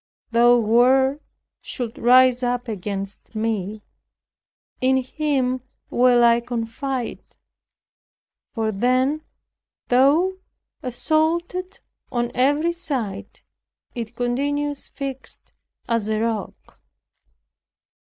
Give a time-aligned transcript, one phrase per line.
[0.31, 1.19] Though war
[1.61, 3.83] should rise up against me,
[4.79, 7.21] in him will I confide."
[8.55, 9.21] For then,
[9.89, 10.39] though
[10.81, 13.41] assaulted on every side,
[13.93, 15.53] it continues fixed
[15.87, 16.79] as a rock.